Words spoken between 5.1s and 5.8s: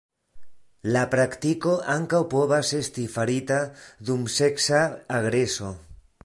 agreso.